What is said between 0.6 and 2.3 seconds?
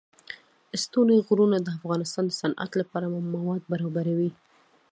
ستوني غرونه د افغانستان